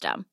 system. 0.00 0.24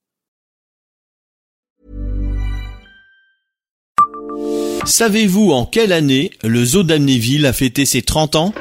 Savez-vous 4.86 5.52
en 5.52 5.66
quelle 5.66 5.92
année 5.92 6.32
le 6.44 6.64
zoo 6.64 6.84
d'Amnéville 6.84 7.46
a 7.46 7.54
fêté 7.54 7.86
ses 7.86 8.02
30 8.02 8.36
ans? 8.36 8.54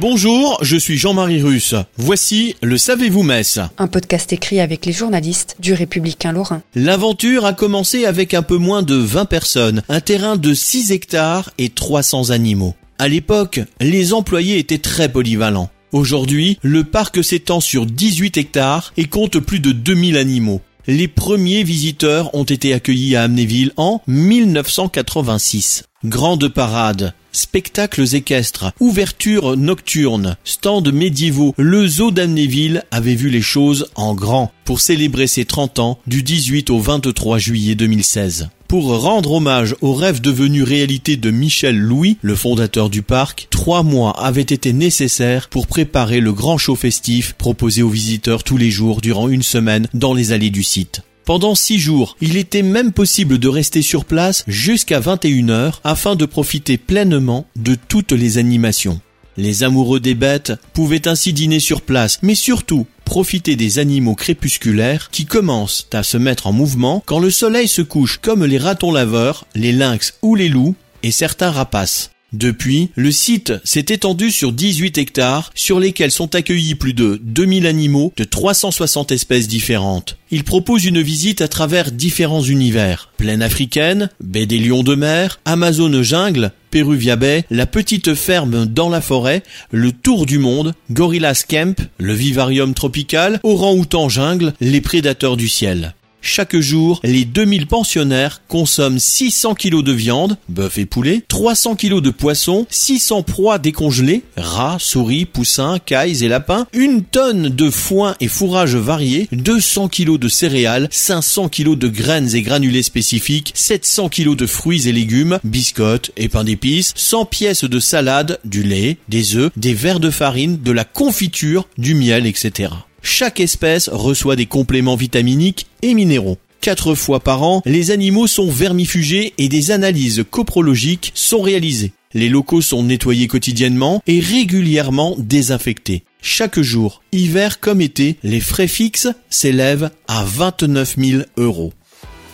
Bonjour, 0.00 0.58
je 0.62 0.76
suis 0.76 0.98
Jean-Marie 0.98 1.42
Russe. 1.42 1.74
Voici 1.96 2.56
le 2.62 2.76
Savez-vous 2.76 3.22
Metz 3.22 3.58
Un 3.78 3.86
podcast 3.86 4.32
écrit 4.34 4.60
avec 4.60 4.84
les 4.84 4.92
journalistes 4.92 5.56
du 5.60 5.72
Républicain 5.72 6.32
Lorrain. 6.32 6.62
L'aventure 6.74 7.46
a 7.46 7.54
commencé 7.54 8.04
avec 8.04 8.34
un 8.34 8.42
peu 8.42 8.56
moins 8.56 8.82
de 8.82 8.96
20 8.96 9.24
personnes, 9.24 9.82
un 9.88 10.00
terrain 10.00 10.36
de 10.36 10.52
6 10.52 10.92
hectares 10.92 11.50
et 11.56 11.70
300 11.70 12.30
animaux. 12.30 12.74
À 12.98 13.08
l'époque, 13.08 13.60
les 13.80 14.12
employés 14.12 14.58
étaient 14.58 14.78
très 14.78 15.10
polyvalents. 15.10 15.70
Aujourd'hui, 15.94 16.58
le 16.62 16.82
parc 16.82 17.22
s'étend 17.22 17.60
sur 17.60 17.86
18 17.86 18.36
hectares 18.36 18.92
et 18.96 19.04
compte 19.04 19.38
plus 19.38 19.60
de 19.60 19.70
2000 19.70 20.16
animaux. 20.16 20.60
Les 20.88 21.06
premiers 21.06 21.62
visiteurs 21.62 22.34
ont 22.34 22.42
été 22.42 22.74
accueillis 22.74 23.14
à 23.14 23.22
Amnéville 23.22 23.70
en 23.76 24.02
1986. 24.08 25.84
Grande 26.04 26.48
parade, 26.48 27.14
spectacles 27.30 28.16
équestres, 28.16 28.72
ouvertures 28.80 29.56
nocturnes, 29.56 30.36
stands 30.42 30.82
médiévaux, 30.92 31.54
le 31.58 31.86
zoo 31.86 32.10
d'Amnéville 32.10 32.82
avait 32.90 33.14
vu 33.14 33.30
les 33.30 33.40
choses 33.40 33.86
en 33.94 34.16
grand 34.16 34.50
pour 34.64 34.80
célébrer 34.80 35.28
ses 35.28 35.44
30 35.44 35.78
ans 35.78 36.00
du 36.08 36.24
18 36.24 36.70
au 36.70 36.80
23 36.80 37.38
juillet 37.38 37.76
2016. 37.76 38.48
Pour 38.74 39.00
rendre 39.02 39.34
hommage 39.34 39.76
au 39.82 39.94
rêve 39.94 40.20
devenu 40.20 40.64
réalité 40.64 41.16
de 41.16 41.30
Michel 41.30 41.78
Louis, 41.78 42.18
le 42.22 42.34
fondateur 42.34 42.90
du 42.90 43.02
parc, 43.02 43.46
trois 43.48 43.84
mois 43.84 44.18
avaient 44.18 44.42
été 44.42 44.72
nécessaires 44.72 45.48
pour 45.48 45.68
préparer 45.68 46.18
le 46.18 46.32
grand 46.32 46.58
show 46.58 46.74
festif 46.74 47.34
proposé 47.34 47.82
aux 47.82 47.88
visiteurs 47.88 48.42
tous 48.42 48.56
les 48.56 48.72
jours 48.72 49.00
durant 49.00 49.28
une 49.28 49.44
semaine 49.44 49.86
dans 49.94 50.12
les 50.12 50.32
allées 50.32 50.50
du 50.50 50.64
site. 50.64 51.02
Pendant 51.24 51.54
six 51.54 51.78
jours, 51.78 52.16
il 52.20 52.36
était 52.36 52.62
même 52.62 52.90
possible 52.90 53.38
de 53.38 53.46
rester 53.46 53.80
sur 53.80 54.04
place 54.04 54.42
jusqu'à 54.48 54.98
21h 54.98 55.74
afin 55.84 56.16
de 56.16 56.26
profiter 56.26 56.76
pleinement 56.76 57.46
de 57.54 57.76
toutes 57.76 58.10
les 58.10 58.38
animations. 58.38 59.00
Les 59.36 59.64
amoureux 59.64 60.00
des 60.00 60.14
bêtes 60.14 60.52
pouvaient 60.72 61.08
ainsi 61.08 61.32
dîner 61.32 61.60
sur 61.60 61.82
place, 61.82 62.18
mais 62.22 62.34
surtout 62.34 62.86
profiter 63.04 63.56
des 63.56 63.78
animaux 63.78 64.14
crépusculaires 64.14 65.10
qui 65.10 65.26
commencent 65.26 65.88
à 65.92 66.02
se 66.02 66.16
mettre 66.16 66.46
en 66.46 66.52
mouvement 66.52 67.02
quand 67.06 67.18
le 67.18 67.30
soleil 67.30 67.68
se 67.68 67.82
couche 67.82 68.18
comme 68.18 68.44
les 68.44 68.58
ratons 68.58 68.92
laveurs, 68.92 69.46
les 69.54 69.72
lynx 69.72 70.14
ou 70.22 70.34
les 70.34 70.48
loups 70.48 70.74
et 71.02 71.10
certains 71.10 71.50
rapaces. 71.50 72.13
Depuis, 72.34 72.90
le 72.96 73.12
site 73.12 73.52
s'est 73.62 73.86
étendu 73.90 74.32
sur 74.32 74.52
18 74.52 74.98
hectares 74.98 75.52
sur 75.54 75.78
lesquels 75.78 76.10
sont 76.10 76.34
accueillis 76.34 76.74
plus 76.74 76.92
de 76.92 77.20
2000 77.22 77.64
animaux 77.64 78.12
de 78.16 78.24
360 78.24 79.12
espèces 79.12 79.46
différentes. 79.46 80.16
Il 80.32 80.42
propose 80.42 80.84
une 80.84 81.00
visite 81.00 81.42
à 81.42 81.48
travers 81.48 81.92
différents 81.92 82.42
univers. 82.42 83.12
Plaine 83.18 83.40
africaine, 83.40 84.10
baie 84.20 84.46
des 84.46 84.58
lions 84.58 84.82
de 84.82 84.96
mer, 84.96 85.38
Amazone 85.44 86.02
jungle, 86.02 86.50
Péruvia 86.72 87.14
Bay, 87.14 87.44
la 87.52 87.66
petite 87.66 88.14
ferme 88.14 88.66
dans 88.66 88.88
la 88.88 89.00
forêt, 89.00 89.44
le 89.70 89.92
tour 89.92 90.26
du 90.26 90.38
monde, 90.38 90.74
Gorillas 90.90 91.44
Camp, 91.48 91.88
le 91.98 92.14
vivarium 92.14 92.74
tropical, 92.74 93.38
orang-outan 93.44 94.08
jungle, 94.08 94.54
les 94.60 94.80
prédateurs 94.80 95.36
du 95.36 95.48
ciel. 95.48 95.94
Chaque 96.26 96.56
jour, 96.56 97.00
les 97.04 97.26
2000 97.26 97.66
pensionnaires 97.66 98.40
consomment 98.48 98.98
600 98.98 99.54
kg 99.54 99.82
de 99.82 99.92
viande, 99.92 100.38
bœuf 100.48 100.78
et 100.78 100.86
poulet, 100.86 101.22
300 101.28 101.76
kg 101.76 102.00
de 102.00 102.08
poisson, 102.08 102.66
600 102.70 103.22
proies 103.24 103.58
décongelées, 103.58 104.22
rats, 104.38 104.78
souris, 104.80 105.26
poussins, 105.26 105.78
cailles 105.78 106.24
et 106.24 106.28
lapins, 106.28 106.66
une 106.72 107.04
tonne 107.04 107.50
de 107.50 107.68
foin 107.68 108.16
et 108.20 108.28
fourrage 108.28 108.74
variés, 108.74 109.28
200 109.32 109.88
kg 109.88 110.16
de 110.18 110.28
céréales, 110.28 110.88
500 110.90 111.50
kg 111.50 111.76
de 111.76 111.88
graines 111.88 112.34
et 112.34 112.40
granulés 112.40 112.82
spécifiques, 112.82 113.52
700 113.54 114.08
kg 114.08 114.34
de 114.34 114.46
fruits 114.46 114.88
et 114.88 114.92
légumes, 114.92 115.38
biscottes 115.44 116.10
et 116.16 116.30
pain 116.30 116.44
d'épices, 116.44 116.94
100 116.96 117.26
pièces 117.26 117.64
de 117.64 117.78
salade, 117.78 118.40
du 118.46 118.62
lait, 118.62 118.96
des 119.10 119.36
œufs, 119.36 119.52
des 119.56 119.74
verres 119.74 120.00
de 120.00 120.10
farine, 120.10 120.58
de 120.62 120.72
la 120.72 120.84
confiture, 120.84 121.68
du 121.76 121.94
miel, 121.94 122.24
etc. 122.26 122.70
Chaque 123.04 123.38
espèce 123.38 123.90
reçoit 123.90 124.34
des 124.34 124.46
compléments 124.46 124.96
vitaminiques 124.96 125.66
et 125.82 125.92
minéraux. 125.92 126.38
Quatre 126.62 126.94
fois 126.94 127.20
par 127.20 127.42
an, 127.42 127.60
les 127.66 127.90
animaux 127.90 128.26
sont 128.26 128.50
vermifugés 128.50 129.34
et 129.36 129.50
des 129.50 129.70
analyses 129.70 130.24
coprologiques 130.28 131.12
sont 131.14 131.42
réalisées. 131.42 131.92
Les 132.14 132.30
locaux 132.30 132.62
sont 132.62 132.82
nettoyés 132.82 133.28
quotidiennement 133.28 134.02
et 134.06 134.20
régulièrement 134.20 135.16
désinfectés. 135.18 136.02
Chaque 136.22 136.58
jour, 136.58 137.02
hiver 137.12 137.60
comme 137.60 137.82
été, 137.82 138.16
les 138.22 138.40
frais 138.40 138.68
fixes 138.68 139.08
s'élèvent 139.28 139.90
à 140.08 140.24
29 140.24 140.96
000 140.98 141.22
euros. 141.36 141.74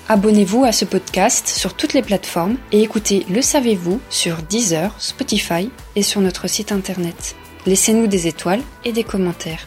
Abonnez-vous 0.08 0.64
à 0.64 0.70
ce 0.70 0.84
podcast 0.84 1.48
sur 1.48 1.74
toutes 1.74 1.94
les 1.94 2.02
plateformes 2.02 2.56
et 2.70 2.82
écoutez 2.82 3.26
Le 3.28 3.42
Savez-vous 3.42 4.00
sur 4.08 4.36
Deezer, 4.48 4.94
Spotify 4.98 5.68
et 5.96 6.02
sur 6.02 6.20
notre 6.20 6.48
site 6.48 6.70
internet. 6.70 7.34
Laissez-nous 7.66 8.06
des 8.06 8.28
étoiles 8.28 8.62
et 8.84 8.92
des 8.92 9.04
commentaires. 9.04 9.66